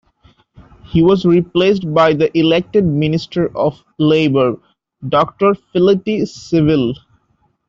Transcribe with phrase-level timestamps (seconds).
[0.83, 4.59] He was replaced by the elected Minister of Labour,
[5.07, 6.95] Doctor Feleti Sevele.